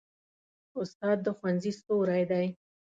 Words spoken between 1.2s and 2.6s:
د ښوونځي ستوری دی.